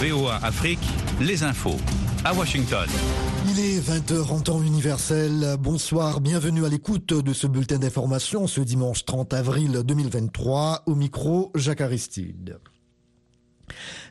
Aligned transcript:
VOA 0.00 0.34
Afrique, 0.42 0.86
les 1.22 1.42
infos. 1.42 1.78
À 2.22 2.34
Washington. 2.34 2.86
Il 3.48 3.58
est 3.58 3.80
20h 3.80 4.30
en 4.30 4.40
temps 4.40 4.62
universel. 4.62 5.56
Bonsoir, 5.58 6.20
bienvenue 6.20 6.66
à 6.66 6.68
l'écoute 6.68 7.14
de 7.14 7.32
ce 7.32 7.46
bulletin 7.46 7.78
d'information 7.78 8.46
ce 8.46 8.60
dimanche 8.60 9.06
30 9.06 9.32
avril 9.32 9.82
2023. 9.82 10.82
Au 10.84 10.94
micro, 10.94 11.50
Jacques 11.54 11.80
Aristide. 11.80 12.58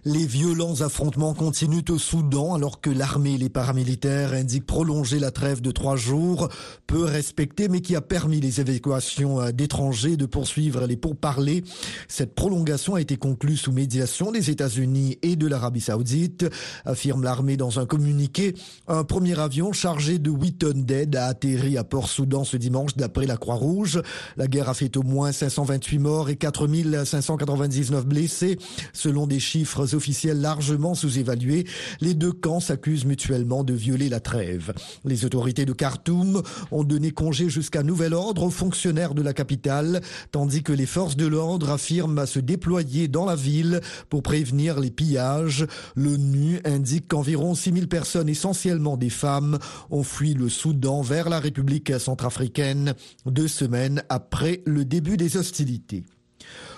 Les 0.07 0.27
violents 0.27 0.81
affrontements 0.81 1.33
continuent 1.33 1.89
au 1.89 1.97
Soudan 1.97 2.53
alors 2.53 2.79
que 2.79 2.91
l'armée 2.91 3.33
et 3.33 3.37
les 3.39 3.49
paramilitaires 3.49 4.33
indiquent 4.33 4.67
prolonger 4.67 5.17
la 5.17 5.31
trêve 5.31 5.61
de 5.61 5.71
trois 5.71 5.95
jours, 5.95 6.47
peu 6.85 7.05
respectée 7.05 7.69
mais 7.69 7.81
qui 7.81 7.95
a 7.95 8.01
permis 8.01 8.39
les 8.39 8.61
évacuations 8.61 9.41
euh, 9.41 9.51
d'étrangers 9.51 10.15
de 10.15 10.27
poursuivre 10.27 10.85
les 10.85 10.95
pourparlers. 10.95 11.63
Cette 12.07 12.35
prolongation 12.35 12.93
a 12.93 13.01
été 13.01 13.17
conclue 13.17 13.57
sous 13.57 13.71
médiation 13.71 14.31
des 14.31 14.51
États-Unis 14.51 15.17
et 15.23 15.35
de 15.35 15.47
l'Arabie 15.47 15.81
saoudite, 15.81 16.45
affirme 16.85 17.23
l'armée 17.23 17.57
dans 17.57 17.79
un 17.79 17.87
communiqué. 17.87 18.53
Un 18.87 19.05
premier 19.05 19.39
avion 19.39 19.73
chargé 19.73 20.19
de 20.19 20.29
8 20.29 20.53
tonnes 20.59 20.85
d'aide 20.85 21.15
a 21.15 21.25
atterri 21.25 21.79
à 21.79 21.83
Port-Soudan 21.83 22.43
ce 22.43 22.57
dimanche 22.57 22.95
d'après 22.95 23.25
la 23.25 23.37
Croix-Rouge. 23.37 24.03
La 24.37 24.47
guerre 24.47 24.69
a 24.69 24.75
fait 24.75 24.97
au 24.97 25.01
moins 25.01 25.31
528 25.31 25.97
morts 25.97 26.29
et 26.29 26.35
4599 26.35 28.05
blessés 28.05 28.59
selon 28.93 29.25
des 29.25 29.39
chiffres 29.39 29.94
officiels 29.95 30.41
largement 30.41 30.95
sous-évalués, 30.95 31.65
les 32.01 32.13
deux 32.13 32.31
camps 32.31 32.59
s'accusent 32.59 33.05
mutuellement 33.05 33.63
de 33.63 33.73
violer 33.73 34.09
la 34.09 34.19
trêve. 34.19 34.73
Les 35.03 35.25
autorités 35.25 35.65
de 35.65 35.73
Khartoum 35.73 36.41
ont 36.71 36.83
donné 36.83 37.11
congé 37.11 37.49
jusqu'à 37.49 37.83
nouvel 37.83 38.13
ordre 38.13 38.43
aux 38.43 38.49
fonctionnaires 38.49 39.13
de 39.13 39.21
la 39.21 39.33
capitale, 39.33 40.01
tandis 40.31 40.63
que 40.63 40.73
les 40.73 40.85
forces 40.85 41.15
de 41.15 41.25
l'ordre 41.25 41.71
affirment 41.71 42.25
se 42.25 42.39
déployer 42.39 43.07
dans 43.07 43.25
la 43.25 43.35
ville 43.35 43.81
pour 44.09 44.23
prévenir 44.23 44.79
les 44.79 44.91
pillages. 44.91 45.65
L'ONU 45.95 46.59
indique 46.65 47.07
qu'environ 47.07 47.55
6000 47.55 47.87
personnes, 47.87 48.29
essentiellement 48.29 48.97
des 48.97 49.09
femmes, 49.09 49.59
ont 49.89 50.03
fui 50.03 50.33
le 50.33 50.49
Soudan 50.49 51.01
vers 51.01 51.29
la 51.29 51.39
République 51.39 51.99
centrafricaine 51.99 52.93
deux 53.25 53.47
semaines 53.47 54.03
après 54.09 54.61
le 54.65 54.85
début 54.85 55.17
des 55.17 55.37
hostilités. 55.37 56.03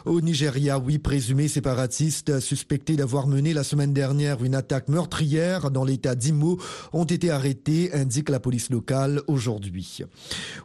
Au 0.06 0.22
Nigeria, 0.22 0.78
huit 0.78 1.00
présumés 1.00 1.48
séparatistes 1.48 2.40
suspectés 2.40 2.96
d'avoir 2.96 3.28
mené 3.28 3.54
la 3.54 3.64
semaine 3.64 3.94
dernière 3.94 4.44
une 4.44 4.56
attaque 4.56 4.88
meurtrière 4.88 5.72
dans 5.72 5.84
l'état 5.84 6.16
d'Imo 6.16 6.58
ont 6.94 7.04
été 7.04 7.30
arrêtés, 7.30 7.94
indique 7.94 8.30
la 8.30 8.40
police 8.40 8.70
locale 8.70 9.22
aujourd'hui. 9.28 10.04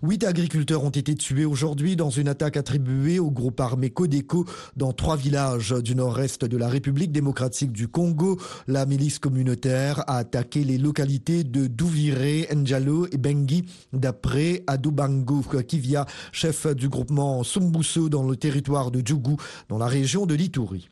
Huit 0.03 0.25
agriculteurs 0.25 0.85
ont 0.85 0.91
été 0.91 1.15
tués 1.15 1.45
aujourd'hui 1.45 1.97
dans 1.97 2.11
une 2.11 2.29
attaque 2.29 2.57
attribuée 2.57 3.19
au 3.19 3.31
groupe 3.31 3.61
armé 3.61 3.91
Codeco 3.91 4.45
dans 4.77 4.93
trois 4.93 5.17
villages 5.17 5.75
du 5.83 5.95
nord-est 5.95 6.45
de 6.45 6.57
la 6.57 6.69
République 6.69 7.13
démocratique 7.13 7.73
du 7.73 7.89
Congo. 7.89 8.39
La 8.67 8.87
milice 8.87 9.19
communautaire 9.19 10.05
a 10.09 10.19
attaqué 10.19 10.63
les 10.63 10.79
localités 10.79 11.43
de 11.43 11.67
Douvire, 11.67 12.13
Njalo 12.55 13.07
et 13.11 13.19
Bengi, 13.19 13.65
d'après 13.93 14.63
Adubango 14.67 15.43
Kivia, 15.67 16.07
chef 16.33 16.67
du 16.67 16.89
groupement 16.89 17.43
Sumbuso 17.43 18.09
dans 18.09 18.23
le 18.23 18.37
territoire 18.37 18.91
de 18.91 19.03
Djougou 19.05 19.32
dans 19.69 19.79
la 19.79 19.87
région 19.87 20.27
de 20.27 20.35
l'Itourie. 20.35 20.89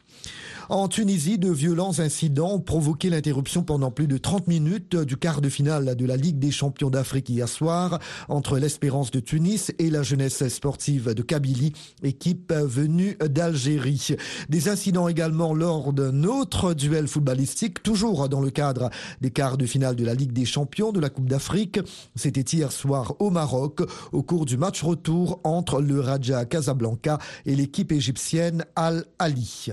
En 0.71 0.87
Tunisie, 0.87 1.37
de 1.37 1.51
violents 1.51 1.99
incidents 1.99 2.53
ont 2.53 2.61
provoqué 2.61 3.11
l'interruption 3.11 3.65
pendant 3.65 3.91
plus 3.91 4.07
de 4.07 4.19
30 4.19 4.47
minutes 4.47 4.95
du 4.95 5.17
quart 5.17 5.41
de 5.41 5.49
finale 5.49 5.97
de 5.97 6.07
la 6.07 6.17
Ligue 6.17 6.39
des 6.39 6.53
champions 6.53 6.91
d'Afrique 6.91 7.29
hier 7.29 7.49
soir 7.49 7.99
entre 8.29 8.57
l'Espérance 8.57 9.11
de 9.11 9.19
Tunis 9.19 9.73
et 9.81 9.91
la 9.91 10.05
jeunesse 10.05 10.47
sportive 10.47 11.13
de 11.13 11.23
Kabylie, 11.23 11.73
équipe 12.05 12.53
venue 12.53 13.19
d'Algérie. 13.19 14.15
Des 14.49 14.69
incidents 14.69 15.09
également 15.09 15.55
lors 15.55 15.93
d'un 15.93 16.23
autre 16.23 16.73
duel 16.73 17.09
footballistique, 17.09 17.83
toujours 17.83 18.29
dans 18.29 18.41
le 18.41 18.51
cadre 18.51 18.91
des 19.21 19.33
quarts 19.33 19.59
de 19.59 19.67
finale 19.67 19.97
de 19.97 20.05
la 20.05 20.15
Ligue 20.15 20.33
des 20.33 20.45
champions 20.45 20.93
de 20.93 21.01
la 21.01 21.11
Coupe 21.11 21.29
d'Afrique. 21.29 21.81
C'était 22.15 22.57
hier 22.57 22.71
soir 22.71 23.17
au 23.19 23.31
Maroc, 23.31 23.81
au 24.13 24.23
cours 24.23 24.47
du 24.47 24.57
match 24.57 24.85
retour 24.85 25.41
entre 25.43 25.81
le 25.81 25.99
Raja 25.99 26.45
Casablanca 26.45 27.19
et 27.45 27.57
l'équipe 27.57 27.91
égyptienne 27.91 28.65
Al-Ali. 28.77 29.73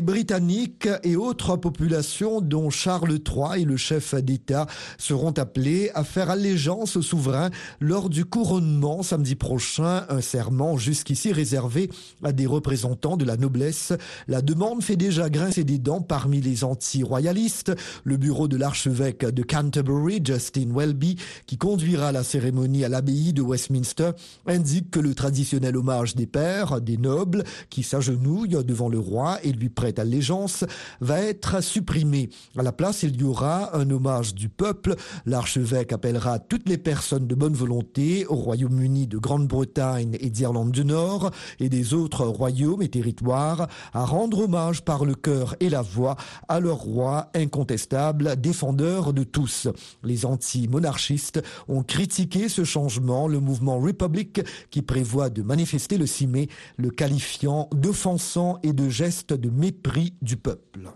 Britanniques 0.00 0.88
et 1.02 1.16
autres 1.16 1.56
populations, 1.56 2.40
dont 2.40 2.70
Charles 2.70 3.18
III 3.18 3.62
et 3.62 3.64
le 3.64 3.76
chef 3.76 4.14
d'État, 4.14 4.66
seront 4.96 5.32
appelés 5.32 5.90
à 5.94 6.04
faire 6.04 6.30
allégeance 6.30 6.96
au 6.96 7.02
souverain 7.02 7.50
lors 7.80 8.08
du 8.08 8.24
couronnement 8.24 9.02
samedi 9.02 9.34
prochain, 9.34 10.04
un 10.08 10.20
serment 10.20 10.76
jusqu'ici 10.76 11.32
réservé 11.32 11.90
à 12.22 12.32
des 12.32 12.46
représentants 12.46 13.16
de 13.16 13.24
la 13.24 13.36
noblesse. 13.36 13.92
La 14.28 14.40
demande 14.40 14.82
fait 14.82 14.96
déjà 14.96 15.28
grincer 15.28 15.64
des 15.64 15.78
dents 15.78 16.00
parmi 16.00 16.40
les 16.40 16.64
anti-royalistes. 16.64 17.72
Le 18.04 18.16
bureau 18.16 18.48
de 18.48 18.56
l'archevêque 18.56 19.24
de 19.24 19.42
Canterbury, 19.42 20.20
Justin 20.24 20.70
Welby, 20.74 21.16
qui 21.46 21.58
conduira 21.58 22.12
la 22.12 22.22
cérémonie 22.22 22.84
à 22.84 22.88
l'abbaye 22.88 23.32
de 23.32 23.42
Westminster, 23.42 24.12
indique 24.46 24.90
que 24.90 25.00
le 25.00 25.14
traditionnel 25.14 25.76
hommage 25.76 26.14
des 26.14 26.26
pères, 26.26 26.80
des 26.80 26.96
nobles, 26.96 27.44
qui 27.68 27.82
s'agenouillent 27.82 28.64
devant 28.64 28.88
le 28.88 28.98
roi 28.98 29.38
et 29.42 29.52
lui 29.52 29.68
prête 29.82 29.98
allégeance 29.98 30.64
va 31.00 31.20
être 31.22 31.60
supprimé. 31.60 32.30
À 32.56 32.62
la 32.62 32.70
place, 32.70 33.02
il 33.02 33.20
y 33.20 33.24
aura 33.24 33.76
un 33.76 33.90
hommage 33.90 34.32
du 34.32 34.48
peuple. 34.48 34.94
L'archevêque 35.26 35.92
appellera 35.92 36.38
toutes 36.38 36.68
les 36.68 36.78
personnes 36.78 37.26
de 37.26 37.34
bonne 37.34 37.54
volonté 37.54 38.24
au 38.26 38.36
Royaume-Uni 38.36 39.08
de 39.08 39.18
Grande-Bretagne 39.18 40.16
et 40.20 40.30
d'Irlande 40.30 40.70
du 40.70 40.84
Nord 40.84 41.32
et 41.58 41.68
des 41.68 41.94
autres 41.94 42.24
royaumes 42.24 42.82
et 42.82 42.90
territoires 42.90 43.66
à 43.92 44.04
rendre 44.04 44.44
hommage 44.44 44.82
par 44.82 45.04
le 45.04 45.16
cœur 45.16 45.56
et 45.58 45.68
la 45.68 45.82
voix 45.82 46.14
à 46.46 46.60
leur 46.60 46.78
roi 46.78 47.32
incontestable, 47.34 48.40
défendeur 48.40 49.12
de 49.12 49.24
tous. 49.24 49.66
Les 50.04 50.24
anti-monarchistes 50.24 51.42
ont 51.66 51.82
critiqué 51.82 52.48
ce 52.48 52.62
changement, 52.62 53.26
le 53.26 53.40
mouvement 53.40 53.80
Republic 53.80 54.42
qui 54.70 54.82
prévoit 54.82 55.28
de 55.28 55.42
manifester 55.42 55.98
le 55.98 56.06
6 56.06 56.28
mai, 56.28 56.48
le 56.76 56.90
qualifiant 56.90 57.68
d'offensant 57.72 58.60
et 58.62 58.72
de 58.72 58.88
geste 58.88 59.32
de 59.32 59.50
mépris 59.50 59.71
du 60.20 60.36
peuple. 60.36 60.90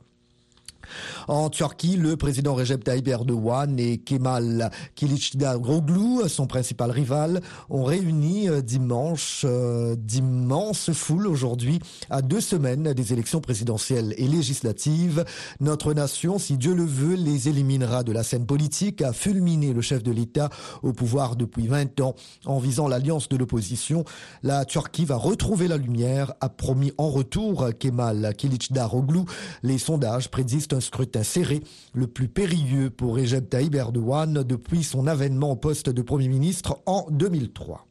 En 1.29 1.51
Turquie, 1.51 1.97
le 1.97 2.17
président 2.17 2.55
Recep 2.55 2.85
Tayyip 2.85 3.09
Erdogan 3.09 3.79
et 3.79 3.99
Kemal 3.99 4.71
Kılıçdaroğlu, 4.95 6.29
son 6.29 6.47
principal 6.47 6.91
rival, 6.91 7.41
ont 7.71 7.85
réuni 7.85 8.49
euh, 8.49 8.63
dimanche 8.63 9.43
euh, 9.45 9.97
d'immenses 9.97 10.93
foules 10.93 11.27
aujourd'hui 11.27 11.81
à 12.11 12.23
deux 12.23 12.41
semaines 12.41 12.93
des 12.93 13.13
élections 13.13 13.41
présidentielles 13.41 14.15
et 14.17 14.29
législatives. 14.29 15.25
Notre 15.61 15.93
nation, 15.93 16.39
si 16.39 16.57
Dieu 16.57 16.75
le 16.75 16.85
veut, 16.85 17.15
les 17.15 17.49
éliminera 17.49 18.03
de 18.03 18.13
la 18.13 18.23
scène 18.23 18.47
politique, 18.47 19.03
a 19.03 19.13
fulminé 19.13 19.73
le 19.73 19.81
chef 19.81 20.03
de 20.03 20.13
l'État 20.13 20.51
au 20.83 20.93
pouvoir 20.93 21.37
depuis 21.37 21.67
20 21.67 22.01
ans 22.01 22.15
en 22.45 22.59
visant 22.59 22.89
l'alliance 22.89 23.29
de 23.29 23.37
l'opposition. 23.37 24.05
La 24.43 24.65
Turquie 24.65 25.05
va 25.05 25.17
retrouver 25.17 25.69
la 25.69 25.77
lumière, 25.77 26.35
a 26.41 26.49
promis 26.49 26.93
en 26.99 27.09
retour 27.09 27.71
Kemal 27.79 28.35
Kılıçdaroğlu. 28.37 29.21
Les 29.63 29.79
sondages 29.79 30.29
prédisent 30.29 30.69
un 30.77 30.81
scrutin 30.81 31.23
serré, 31.23 31.63
le 31.95 32.07
plus 32.07 32.29
périlleux 32.29 32.91
pour 32.91 33.17
Recep 33.17 33.49
Tayyip 33.49 33.75
Erdogan 33.75 34.43
depuis 34.43 34.85
son 34.85 35.07
avènement 35.07 35.53
au 35.53 35.57
poste 35.57 35.89
de 35.89 36.03
Premier 36.03 36.29
ministre 36.29 36.79
en 36.87 37.07
2003. 37.11 37.87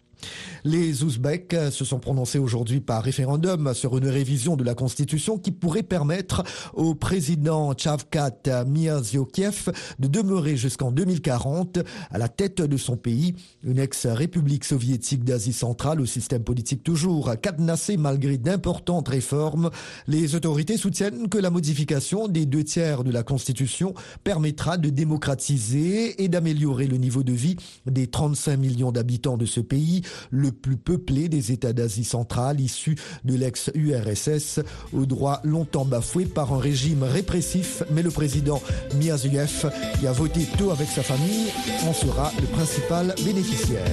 Les 0.64 1.04
Ouzbeks 1.04 1.56
se 1.72 1.86
sont 1.86 2.00
prononcés 2.00 2.40
aujourd'hui 2.40 2.82
par 2.82 3.04
référendum 3.04 3.74
sur 3.74 3.98
une 3.98 4.08
révision 4.08 4.56
de 4.56 4.64
la 4.64 4.74
Constitution 4.74 5.38
qui 5.38 5.52
pourrait 5.52 5.84
permettre 5.84 6.44
au 6.74 6.96
président 6.96 7.74
Chavkat 7.78 8.66
Mirziyoyev 8.66 9.72
de 10.00 10.08
demeurer 10.08 10.58
jusqu'en 10.58 10.92
2040 10.92 11.80
à 12.10 12.18
la 12.18 12.28
tête 12.28 12.62
de 12.62 12.78
son 12.78 12.98
pays, 12.98 13.36
une 13.64 13.80
ex-république 13.80 14.66
soviétique 14.66 15.24
d'Asie 15.24 15.54
centrale 15.54 16.02
au 16.02 16.06
système 16.06 16.44
politique 16.44 16.84
toujours 16.84 17.36
cadenassé 17.42 17.98
malgré 17.98 18.38
d'importantes 18.38 19.10
réformes. 19.10 19.70
Les 20.08 20.36
autorités 20.36 20.78
soutiennent 20.78 21.30
que 21.30 21.38
la 21.38 21.50
modification 21.50 22.28
des 22.28 22.46
deux 22.46 22.64
tiers 22.64 23.04
de 23.04 23.12
la 23.12 23.24
Constitution 23.24 23.94
permettra 24.24 24.78
de 24.78 24.90
démocratiser 24.90 26.24
et 26.24 26.28
d'améliorer 26.28 26.88
le 26.88 26.98
niveau 26.98 27.24
de 27.24 27.34
vie 27.34 27.56
des 27.86 28.08
35 28.08 28.58
millions 28.58 28.92
d'habitants 28.92 29.38
de 29.38 29.46
ce 29.46 29.60
pays, 29.60 30.02
le 30.32 30.52
plus 30.52 30.78
peuplé 30.78 31.30
des 31.30 31.52
États 31.52 31.74
d'Asie 31.74 32.04
centrale 32.04 32.60
issus 32.60 32.96
de 33.24 33.36
l'ex-URSS, 33.36 34.62
aux 34.94 35.06
droits 35.06 35.42
longtemps 35.44 35.86
bafoués 35.86 36.26
par 36.26 36.54
un 36.54 36.60
régime 36.60 37.04
répressif, 37.04 37.84
mais 37.92 38.02
le 38.02 38.12
président 38.12 38.62
Mirziyoyev, 38.96 39.72
qui 40.00 40.08
a 40.08 40.12
voté 40.12 40.42
tôt 40.58 40.72
avec 40.72 40.88
sa 40.90 41.04
famille, 41.04 41.48
en 41.88 41.94
sera 41.94 42.32
le 42.40 42.48
principal 42.48 43.16
bénéficiaire. 43.24 43.86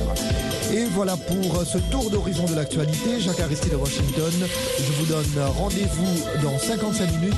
Et 0.73 0.85
voilà 0.95 1.17
pour 1.17 1.65
ce 1.67 1.79
tour 1.91 2.11
d'horizon 2.11 2.47
de 2.47 2.55
l'actualité. 2.55 3.21
Jacques 3.21 3.41
Aristide 3.41 3.73
de 3.73 3.77
Washington. 3.77 4.33
Je 4.79 4.93
vous 4.93 5.07
donne 5.07 5.45
rendez-vous 5.59 6.43
dans 6.43 6.59
55 6.59 7.13
minutes 7.21 7.35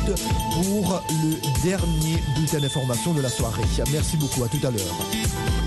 pour 0.53 1.03
le 1.11 1.69
dernier 1.69 2.23
bulletin 2.37 2.61
d'information 2.61 3.13
de 3.13 3.23
la 3.23 3.29
soirée. 3.29 3.63
Merci 3.93 4.17
beaucoup. 4.17 4.45
À 4.45 4.49
tout 4.49 4.65
à 4.67 4.71
l'heure. 4.71 5.64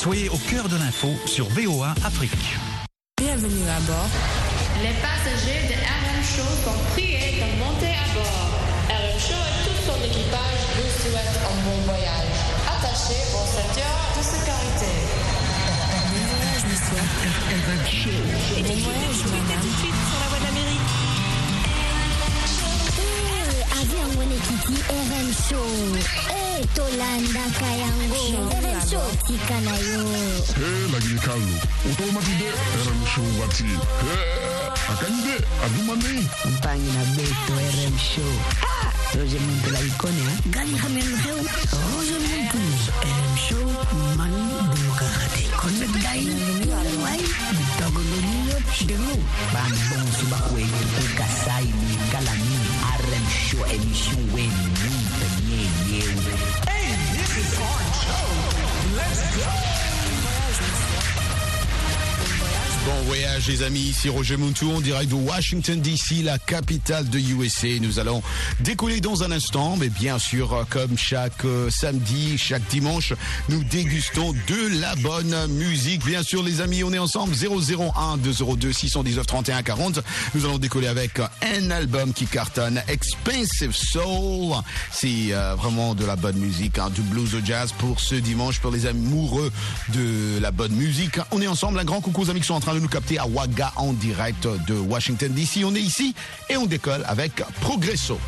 Soyez 0.00 0.30
au 0.30 0.38
cœur 0.48 0.66
de 0.66 0.78
l'info 0.78 1.08
sur 1.26 1.44
VOA 1.50 1.92
Afrique. 2.06 2.56
Bienvenue 3.20 3.68
à 3.68 3.80
bord. 3.84 4.08
Les 4.80 4.96
passagers 4.96 5.68
de 5.68 5.76
RM 5.76 6.24
Show 6.24 6.48
sont 6.64 6.80
priés 6.92 7.36
de 7.36 7.44
monter 7.60 7.92
à 7.92 8.08
bord. 8.16 8.48
RM 8.88 9.20
Show 9.20 9.36
et 9.36 9.60
tout 9.68 9.76
son 9.84 10.00
équipage 10.00 10.60
vous 10.72 10.88
souhaitent 11.04 11.40
un 11.44 11.56
bon 11.68 11.76
voyage. 11.84 12.32
Attachez 12.64 13.20
vos 13.28 13.44
ceintures 13.44 14.00
de 14.16 14.22
sécurité. 14.24 14.88
Bon 16.08 16.22
voyage, 16.32 16.64
monsieur. 16.64 17.04
Bon 18.64 18.78
voyage, 18.80 19.20
madame. 19.28 19.60
Tout 19.60 19.68
de 19.68 19.76
suite 19.84 20.00
sur 20.08 20.18
la 20.18 20.28
voie 20.30 20.38
de 20.38 20.44
l'Amérique. 20.44 20.79
wani 24.20 24.36
RM 24.36 25.28
show. 25.32 25.70
Eh 26.28 26.60
tolanda 26.76 27.44
kayango. 27.56 28.20
RM 28.52 28.80
show 28.84 29.06
tika 29.26 29.56
na 29.64 29.72
yo. 29.80 30.02
Eh 30.60 30.84
lagi 30.92 31.16
kalu. 31.24 31.54
Otomati 31.88 32.32
de 32.40 32.48
RM 32.84 33.00
show 33.12 33.28
wati. 33.40 33.64
Eh 33.64 34.92
akande 34.92 35.34
adumane. 35.64 36.12
Mpangi 36.52 36.90
na 36.92 37.02
beto 37.16 37.54
RM 37.56 37.96
show. 37.96 38.32
Ah! 38.60 38.92
Rosemundo 39.16 39.68
la 39.72 39.80
iconia. 39.80 40.28
Eh? 40.36 40.38
Gali 40.52 40.76
hamen 40.76 41.10
heu. 41.24 41.40
Rosemundo 41.96 42.60
RM 43.00 43.32
show 43.40 43.64
man 44.20 44.34
bukakati. 44.68 45.44
Konek 45.56 45.92
dain. 46.04 46.28
Wai. 47.04 47.20
Togolonio. 47.80 48.56
Demu. 48.84 49.16
Bang 49.52 49.76
bong 49.88 50.08
subakwe. 50.20 50.62
Kasai. 51.16 51.72
Galani 52.12 52.79
one 53.20 53.30
show 53.30 53.64
émission 53.66 54.16
you 54.32 54.90
Hey, 56.68 56.86
this 57.16 57.36
is 57.36 57.58
our 57.58 57.80
show. 58.02 58.96
Let's 58.96 59.36
go. 59.36 59.79
Bon 62.86 63.02
voyage 63.04 63.46
les 63.48 63.62
amis, 63.62 63.80
ici 63.80 64.08
Roger 64.08 64.38
Montou 64.38 64.72
en 64.72 64.80
direct 64.80 65.10
de 65.10 65.14
Washington 65.14 65.78
DC, 65.82 66.22
la 66.24 66.38
capitale 66.38 67.06
de 67.10 67.18
USA. 67.18 67.78
Nous 67.78 67.98
allons 67.98 68.22
décoller 68.60 69.02
dans 69.02 69.22
un 69.22 69.30
instant, 69.32 69.76
mais 69.78 69.90
bien 69.90 70.18
sûr, 70.18 70.64
comme 70.70 70.96
chaque 70.96 71.44
euh, 71.44 71.68
samedi, 71.68 72.38
chaque 72.38 72.66
dimanche, 72.68 73.12
nous 73.50 73.62
dégustons 73.64 74.32
de 74.32 74.80
la 74.80 74.94
bonne 74.96 75.48
musique. 75.48 76.06
Bien 76.06 76.22
sûr 76.22 76.42
les 76.42 76.62
amis, 76.62 76.82
on 76.82 76.92
est 76.94 76.98
ensemble 76.98 77.34
001 77.34 78.16
202 78.16 78.72
619 78.72 79.26
31 79.26 79.62
40. 79.62 80.00
Nous 80.34 80.46
allons 80.46 80.58
décoller 80.58 80.88
avec 80.88 81.20
un 81.42 81.70
album 81.70 82.14
qui 82.14 82.26
cartonne, 82.26 82.82
Expensive 82.88 83.74
Soul. 83.74 84.56
C'est 84.90 85.32
euh, 85.32 85.54
vraiment 85.54 85.94
de 85.94 86.06
la 86.06 86.16
bonne 86.16 86.38
musique, 86.38 86.78
hein, 86.78 86.88
du 86.88 87.02
blues 87.02 87.34
au 87.34 87.44
jazz 87.44 87.74
pour 87.76 88.00
ce 88.00 88.14
dimanche, 88.14 88.58
pour 88.60 88.70
les 88.70 88.86
amoureux 88.86 89.52
de 89.90 90.38
la 90.40 90.50
bonne 90.50 90.72
musique. 90.72 91.18
On 91.30 91.42
est 91.42 91.46
ensemble, 91.46 91.78
un 91.78 91.84
grand 91.84 92.00
coucou 92.00 92.22
aux 92.22 92.30
amis 92.30 92.40
qui 92.40 92.46
sont 92.46 92.54
en 92.54 92.60
train 92.60 92.70
de 92.74 92.79
nous 92.80 92.88
capter 92.88 93.18
à 93.18 93.26
Waga 93.26 93.72
en 93.76 93.92
direct 93.92 94.46
de 94.66 94.74
Washington 94.74 95.32
DC. 95.32 95.64
On 95.64 95.74
est 95.74 95.80
ici 95.80 96.14
et 96.48 96.56
on 96.56 96.66
décolle 96.66 97.04
avec 97.06 97.42
Progresso. 97.60 98.18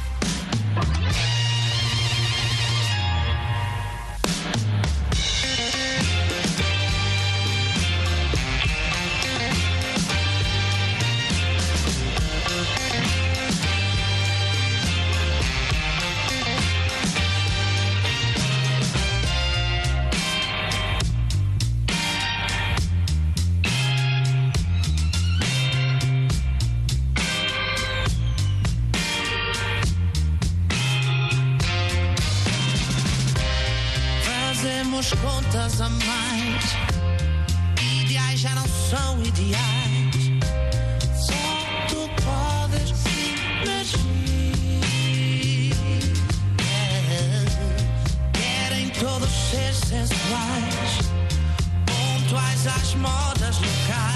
local. 53.60 54.11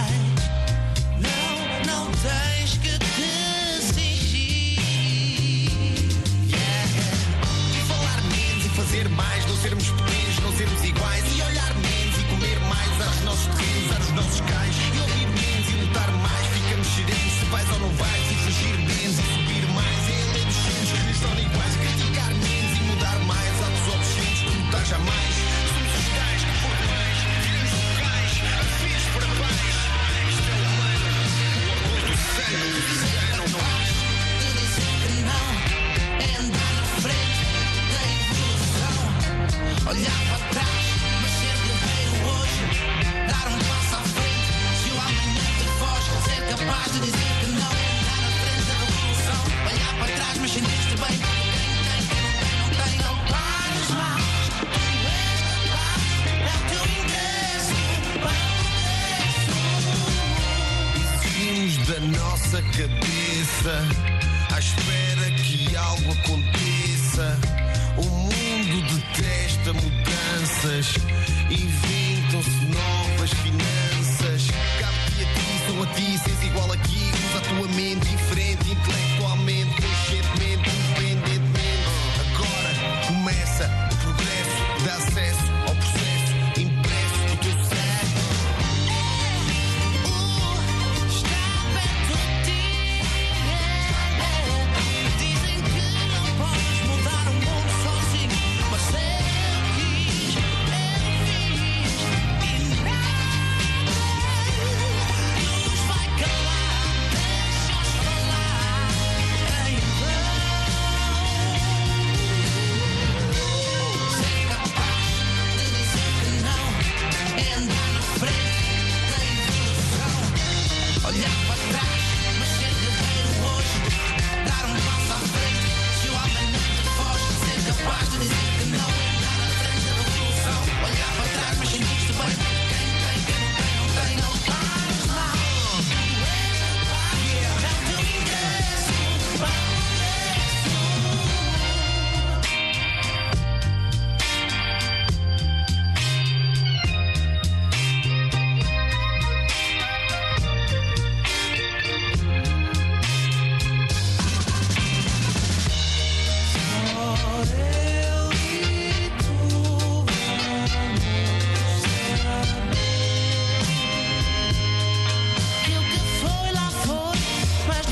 Cabeça 62.77 63.89
à 64.55 64.59
espera 64.59 65.31
que 65.43 65.75
algo 65.77 66.13
aconteça. 66.13 67.39
O 67.97 68.05
mundo 68.05 68.95
detesta 68.95 69.56
mudanças, 69.73 70.95
inventam-se 71.51 72.65
novas 72.67 73.31
finanças. 73.31 74.47
Cabe-te 74.79 75.23
a 75.23 75.27
ti, 75.35 75.67
sou 75.67 75.83
a 75.83 75.87
ti, 75.87 76.19
sens 76.19 76.45
igual 76.45 76.73
aqui. 76.73 77.11
Usa 77.29 77.39
a 77.39 77.41
tua 77.41 77.69
mente 77.75 78.07
diferente, 78.07 78.71
intelectualmente, 78.71 79.83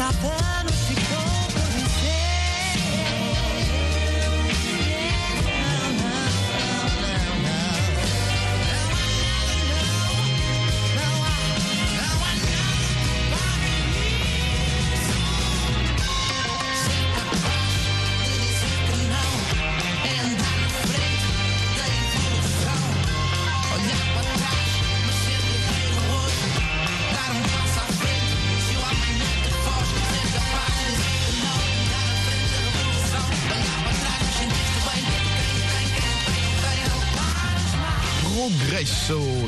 nothing 0.04 0.53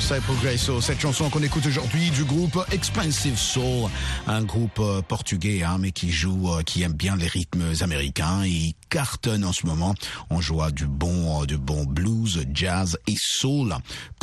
C'est 0.09 0.21
Progresso, 0.21 0.81
cette 0.81 1.01
chanson 1.01 1.29
qu'on 1.31 1.43
écoute 1.43 1.67
aujourd'hui 1.67 2.11
du 2.11 2.23
groupe 2.23 2.65
Expensive 2.71 3.37
Soul, 3.37 3.91
un 4.29 4.45
groupe 4.45 4.79
euh, 4.79 5.03
portugais 5.03 5.65
hein, 5.65 5.79
mais 5.81 5.91
qui 5.91 6.13
joue, 6.13 6.53
euh, 6.53 6.63
qui 6.63 6.85
aime 6.85 6.93
bien 6.93 7.17
les 7.17 7.27
rythmes 7.27 7.73
américains 7.81 8.45
et 8.45 8.77
cartonne 8.89 9.45
en 9.45 9.53
ce 9.53 9.67
moment. 9.67 9.97
On 10.31 10.41
joue 10.41 10.63
du 10.71 10.87
bon, 10.87 11.43
euh, 11.43 11.47
du 11.47 11.59
bon 11.59 11.85
blues, 11.85 12.47
jazz 12.55 12.97
et 13.09 13.17
soul. 13.19 13.75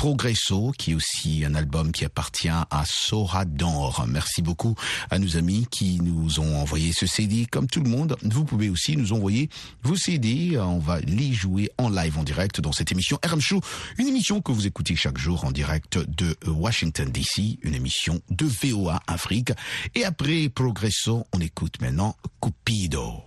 Progresso, 0.04 0.74
qui 0.78 0.92
est 0.92 0.96
aussi 0.96 1.46
un 1.46 1.56
album 1.56 1.94
qui 1.94 2.04
appartient 2.04 2.50
à 2.50 2.84
Sora 2.86 3.46
d'Or. 3.46 4.04
Merci 4.06 4.42
beaucoup 4.42 4.76
à 5.10 5.18
nos 5.18 5.38
amis 5.38 5.66
qui 5.72 6.02
nous 6.02 6.42
ont 6.42 6.58
envoyé 6.58 6.92
ce 6.92 7.08
CD. 7.08 7.46
Comme 7.50 7.68
tout 7.68 7.80
le 7.80 7.90
monde, 7.90 8.18
vous 8.22 8.44
pouvez 8.44 8.70
aussi 8.70 8.98
nous 8.98 9.14
envoyer 9.14 9.50
vos 9.82 9.96
CD. 9.96 10.58
On 10.60 10.80
va 10.80 11.00
les 11.00 11.32
jouer 11.32 11.72
en 11.78 11.88
live, 11.88 12.18
en 12.18 12.26
direct 12.26 12.60
dans 12.60 12.74
cette 12.74 12.92
émission 12.92 13.18
RM 13.26 13.40
Show, 13.40 13.62
une 13.98 14.10
émission 14.10 14.42
que 14.42 14.52
vous 14.52 14.68
écoutez 14.68 14.98
chaque 14.98 15.18
jour 15.18 15.46
en 15.46 15.52
direct 15.52 15.98
de 15.98 16.36
Washington 16.48 17.10
DC, 17.10 17.60
une 17.62 17.74
émission 17.74 18.20
de 18.30 18.46
VOA 18.46 19.00
Afrique. 19.08 19.54
Et 19.96 20.04
après 20.04 20.50
Progresso, 20.50 21.26
on 21.32 21.40
écoute 21.40 21.80
maintenant 21.80 22.18
Cupido. 22.42 23.24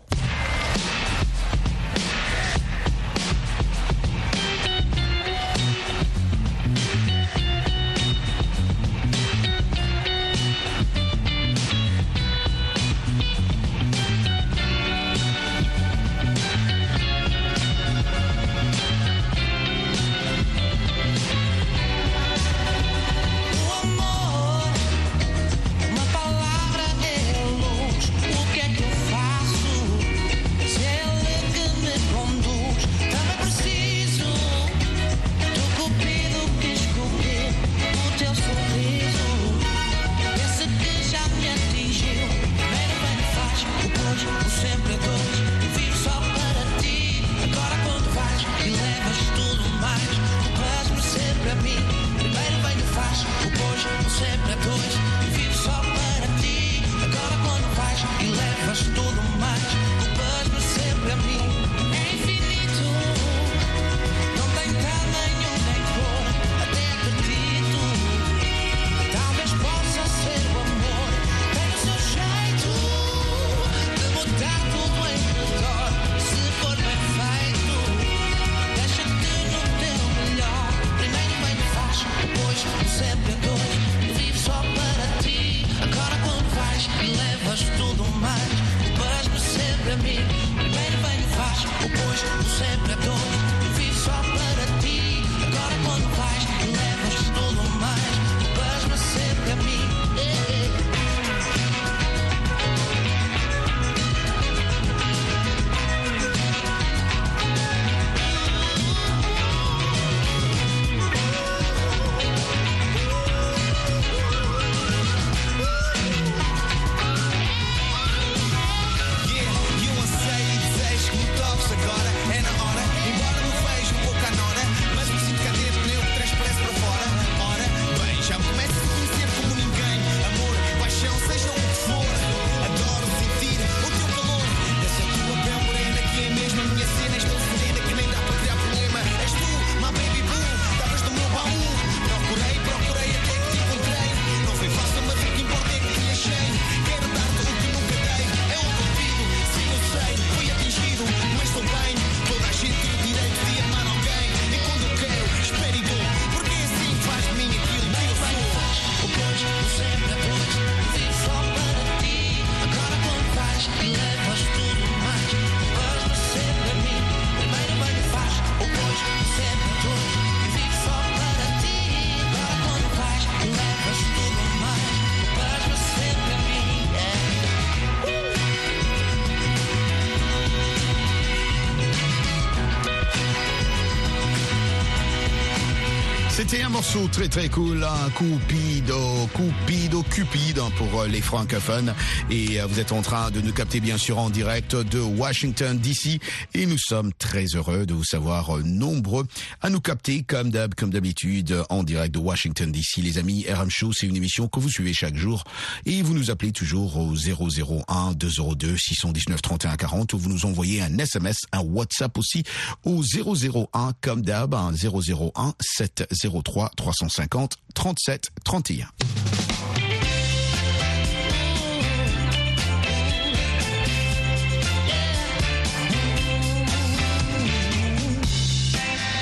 Morceau 186.76 187.08
très 187.08 187.28
très 187.28 187.48
cool, 187.48 187.82
un 187.82 188.10
Cupido, 188.10 189.26
Cupido, 189.34 190.02
Cupide 190.02 190.58
hein, 190.58 190.70
pour 190.76 191.00
euh, 191.00 191.06
les 191.06 191.22
francophones. 191.22 191.94
Et 192.30 192.60
euh, 192.60 192.66
vous 192.66 192.78
êtes 192.78 192.92
en 192.92 193.00
train 193.00 193.30
de 193.30 193.40
nous 193.40 193.54
capter 193.54 193.80
bien 193.80 193.96
sûr 193.96 194.18
en 194.18 194.28
direct 194.28 194.76
de 194.76 195.00
Washington 195.00 195.78
DC. 195.78 196.20
Et 196.52 196.66
nous 196.66 196.76
sommes 196.76 197.14
très 197.14 197.46
heureux 197.54 197.86
de 197.86 197.94
vous 197.94 198.04
savoir 198.04 198.58
euh, 198.58 198.62
nombreux 198.62 199.26
à 199.62 199.70
nous 199.70 199.80
capter 199.80 200.22
comme 200.22 200.50
d'hab, 200.50 200.74
comme 200.74 200.90
d'habitude 200.90 201.56
en 201.70 201.82
direct 201.82 202.12
de 202.12 202.18
Washington 202.18 202.70
DC. 202.70 202.98
Les 202.98 203.16
amis, 203.16 203.46
RM 203.48 203.70
Show, 203.70 203.94
c'est 203.94 204.06
une 204.06 204.16
émission 204.16 204.46
que 204.46 204.60
vous 204.60 204.68
suivez 204.68 204.92
chaque 204.92 205.16
jour. 205.16 205.44
Et 205.86 206.02
vous 206.02 206.12
nous 206.12 206.30
appelez 206.30 206.52
toujours 206.52 206.98
au 206.98 207.14
001 207.14 208.12
202 208.12 208.76
619 208.76 209.40
31 209.40 209.76
40 209.76 210.12
ou 210.12 210.18
vous 210.18 210.28
nous 210.28 210.44
envoyez 210.44 210.82
un 210.82 210.98
SMS, 210.98 211.38
un 211.52 211.60
WhatsApp 211.60 212.18
aussi 212.18 212.42
au 212.84 213.02
001 213.02 213.92
comme 214.02 214.20
d'hab, 214.20 214.52
un 214.54 214.72
001 214.72 215.54
703 215.58 216.65
350 216.74 217.56
37 217.74 218.30
31. 218.44 218.86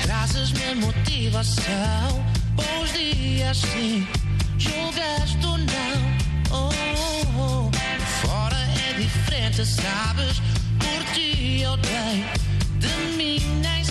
Trazes-me 0.03 0.75
motivação, 0.75 2.25
bons 2.55 2.93
dias 2.93 3.57
sim, 3.57 4.07
julgas 4.57 5.35
tu 5.41 5.57
não. 5.57 6.15
Oh, 6.51 6.69
oh, 6.97 7.69
oh. 7.69 7.71
Fora 8.21 8.57
é 8.89 8.93
diferente, 8.93 9.65
sabes? 9.65 10.41
Por 10.79 11.03
ti 11.13 11.61
eu 11.61 11.77
dei, 11.77 12.25
de 12.79 13.17
mim 13.17 13.39
nem 13.61 13.83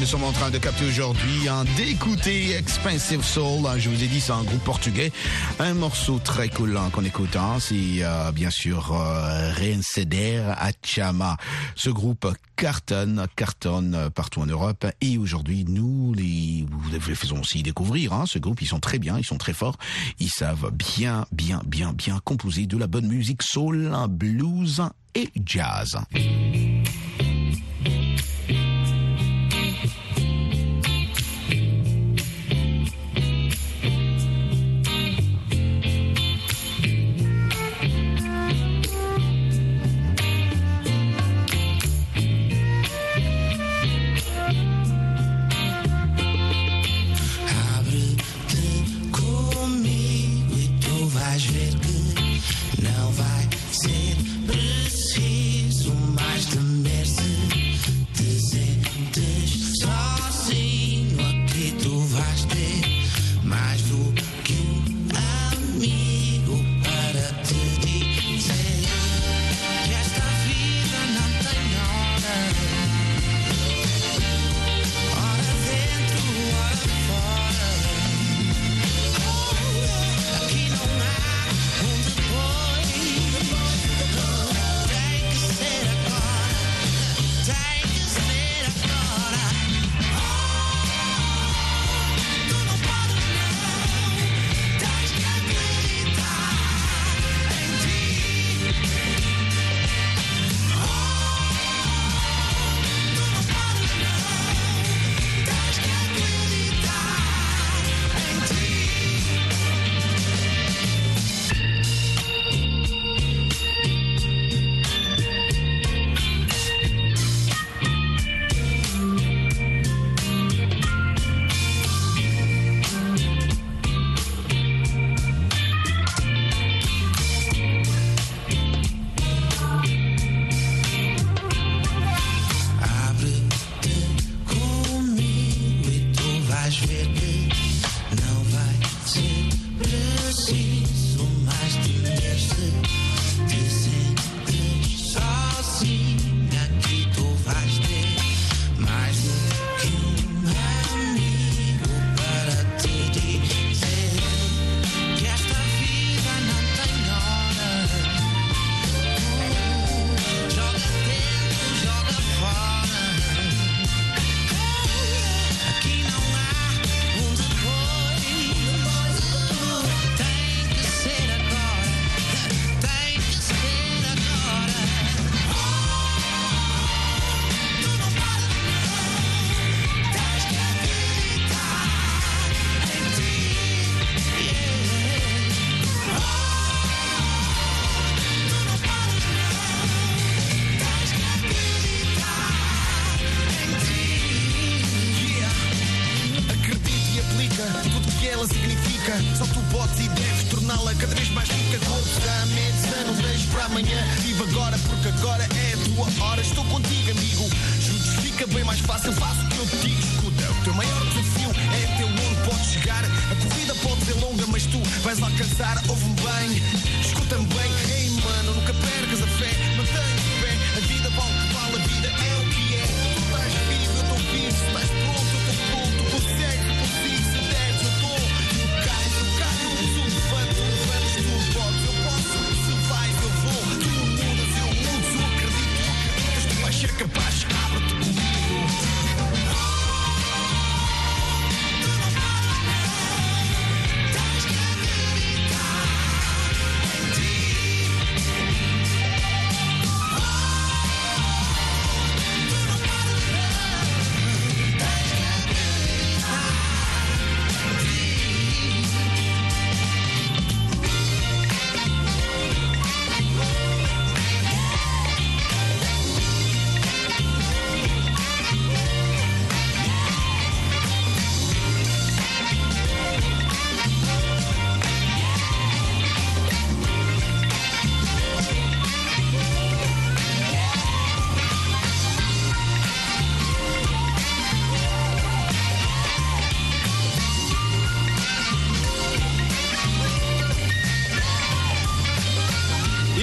nous 0.00 0.06
sommes 0.06 0.24
en 0.24 0.32
train 0.32 0.50
de 0.50 0.56
capter 0.56 0.86
aujourd'hui, 0.86 1.46
hein, 1.46 1.64
d'écouter 1.76 2.54
Expensive 2.54 3.22
Soul. 3.22 3.66
Hein, 3.66 3.76
je 3.76 3.90
vous 3.90 4.02
ai 4.02 4.06
dit, 4.06 4.20
c'est 4.20 4.32
un 4.32 4.42
groupe 4.42 4.64
portugais. 4.64 5.12
Un 5.58 5.74
morceau 5.74 6.18
très 6.18 6.48
cool 6.48 6.74
hein, 6.78 6.88
qu'on 6.90 7.04
écoute, 7.04 7.36
hein. 7.36 7.58
c'est 7.60 8.02
euh, 8.02 8.32
bien 8.32 8.48
sûr 8.48 8.92
euh, 8.92 9.52
Reinceder 9.52 10.42
à 10.56 10.70
Chama. 10.82 11.36
Ce 11.74 11.90
groupe 11.90 12.26
cartonne, 12.56 13.26
cartonne 13.36 14.08
partout 14.14 14.40
en 14.40 14.46
Europe. 14.46 14.86
Et 15.02 15.18
aujourd'hui, 15.18 15.66
nous 15.68 16.14
les, 16.14 16.64
vous 16.70 16.90
les, 16.90 17.14
faisons 17.14 17.40
aussi 17.40 17.62
découvrir 17.62 18.14
hein, 18.14 18.24
ce 18.26 18.38
groupe. 18.38 18.62
Ils 18.62 18.68
sont 18.68 18.80
très 18.80 18.98
bien, 18.98 19.18
ils 19.18 19.24
sont 19.24 19.38
très 19.38 19.52
forts. 19.52 19.76
Ils 20.18 20.30
savent 20.30 20.70
bien, 20.72 21.26
bien, 21.30 21.60
bien, 21.66 21.92
bien 21.92 22.20
composer 22.24 22.66
de 22.66 22.78
la 22.78 22.86
bonne 22.86 23.06
musique 23.06 23.42
soul, 23.42 23.92
blues 24.08 24.82
et 25.14 25.28
jazz. 25.44 25.98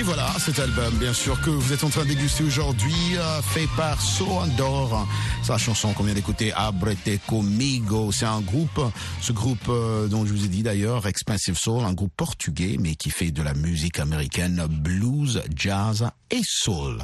Voilà, 0.08 0.32
cet 0.40 0.58
album, 0.60 0.94
bien 1.00 1.12
sûr, 1.12 1.40
que 1.42 1.50
vous 1.50 1.74
êtes 1.74 1.84
en 1.84 1.90
train 1.90 2.04
de 2.04 2.08
déguster 2.08 2.42
aujourd'hui, 2.42 3.18
euh, 3.18 3.42
fait 3.42 3.68
par 3.76 4.02
So 4.02 4.26
Andor. 4.26 5.06
C'est 5.44 5.52
la 5.52 5.58
chanson 5.58 5.92
qu'on 5.92 6.04
vient 6.04 6.14
d'écouter, 6.14 6.54
Abrete 6.54 7.20
Comigo. 7.28 8.14
C'est 8.14 8.26
un 8.26 8.40
groupe, 8.40 8.80
ce 9.20 9.34
groupe 9.34 9.68
euh, 9.68 10.08
dont 10.08 10.26
je 10.26 10.32
vous 10.32 10.46
ai 10.46 10.48
dit 10.48 10.64
d'ailleurs, 10.64 11.08
Expensive 11.08 11.58
Soul, 11.58 11.84
un 11.84 11.92
groupe 11.92 12.14
portugais, 12.16 12.78
mais 12.80 12.96
qui 12.96 13.10
fait 13.10 13.32
de 13.32 13.42
la 13.42 13.54
musique 13.54 14.00
américaine, 14.00 14.66
blues, 14.70 15.42
jazz 15.54 16.10
et 16.32 16.42
soul. 16.42 17.00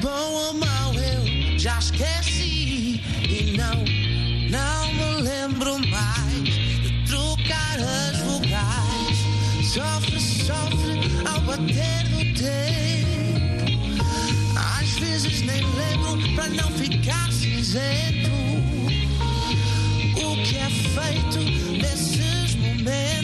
Um 0.00 0.37
já 1.68 1.78
esqueci 1.80 3.02
e 3.28 3.54
não, 3.58 3.84
não 4.48 4.94
me 4.94 5.20
lembro 5.20 5.78
mais 5.90 6.44
de 6.44 7.04
trocar 7.06 7.78
as 7.78 8.18
vogais. 8.20 9.18
Sofre, 9.74 10.18
sofre 10.18 10.98
ao 11.28 11.40
bater 11.42 12.08
do 12.08 12.24
tempo. 12.32 13.68
Às 14.56 14.92
vezes 14.92 15.42
nem 15.42 15.62
lembro 15.62 16.34
para 16.34 16.48
não 16.48 16.70
ficar 16.70 17.30
cinzento. 17.30 18.30
O 20.16 20.42
que 20.42 20.56
é 20.56 20.70
feito 20.70 21.38
nesses 21.82 22.54
momentos 22.54 23.17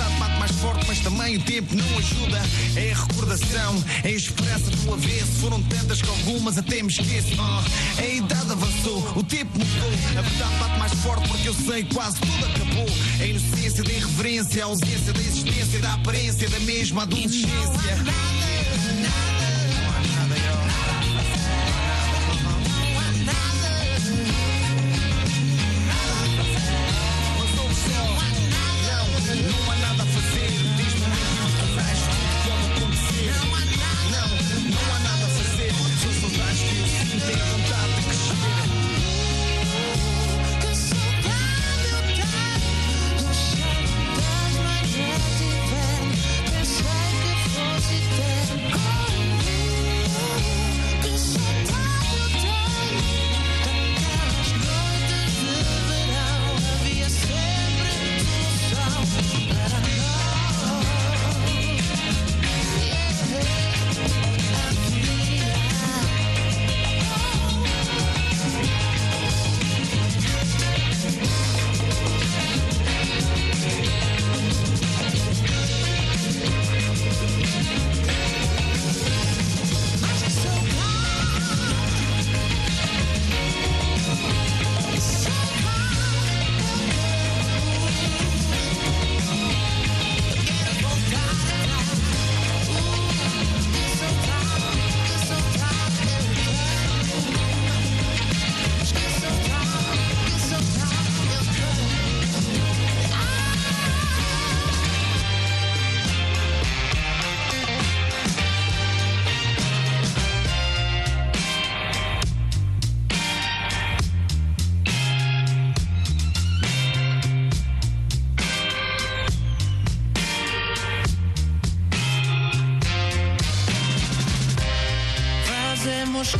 saudade 0.00 0.14
bate 0.18 0.38
mais 0.38 0.50
forte, 0.52 0.86
mas 0.86 1.00
também 1.00 1.36
o 1.36 1.42
tempo 1.42 1.74
não 1.74 1.98
ajuda. 1.98 2.40
É 2.76 2.92
a 2.92 2.96
recordação, 2.96 3.84
é 4.02 4.08
a 4.08 4.12
esperança 4.12 4.70
do 4.70 4.94
avesso. 4.94 5.32
Foram 5.40 5.62
tantas 5.62 6.00
que 6.00 6.08
algumas 6.08 6.58
até 6.58 6.82
me 6.82 6.88
esqueço. 6.88 7.34
Ah, 7.38 7.62
a 7.98 8.06
idade 8.06 8.52
avançou, 8.52 8.98
o 9.16 9.22
tempo 9.22 9.50
mudou. 9.58 9.90
A 10.18 10.22
verdade 10.22 10.54
bate 10.58 10.78
mais 10.78 10.92
forte 10.94 11.28
porque 11.28 11.48
eu 11.48 11.54
sei 11.54 11.84
quase 11.84 12.18
tudo 12.20 12.46
acabou. 12.46 12.86
A 13.20 13.26
inocência 13.26 13.84
da 13.84 13.92
irreverência, 13.92 14.62
a 14.62 14.66
ausência 14.66 15.12
da 15.12 15.20
existência, 15.20 15.78
da 15.80 15.94
aparência 15.94 16.48
da 16.48 16.60
mesma 16.60 17.02
adolescência. 17.02 18.59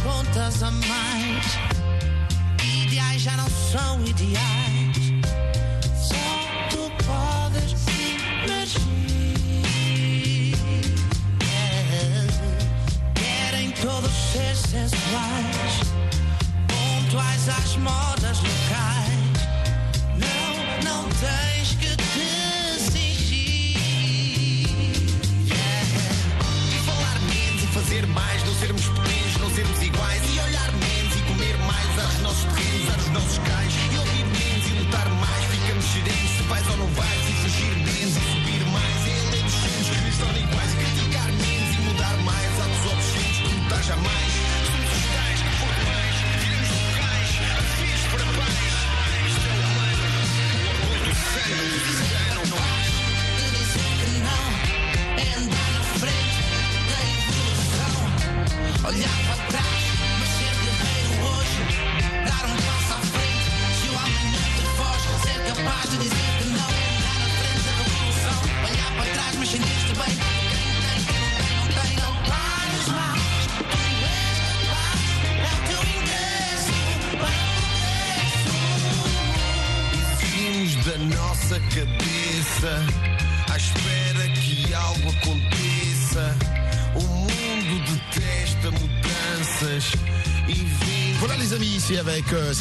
Contas 0.02 0.62
a 0.62 0.70
mais. 0.70 1.58
Ideais 2.84 3.22
já 3.22 3.36
não 3.36 3.48
são 3.48 4.02
ideais. 4.04 4.69